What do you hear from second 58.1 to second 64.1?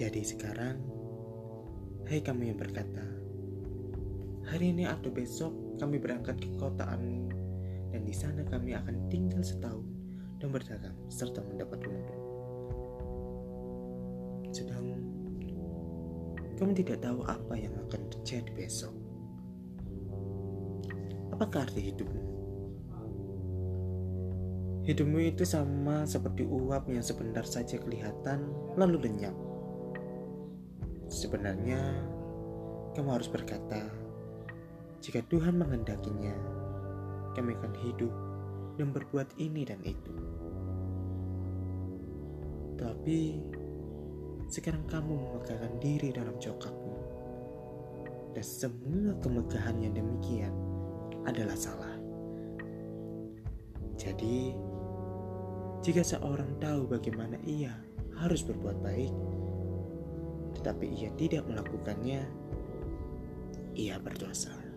harus berbuat baik, tetapi ia tidak melakukannya, ia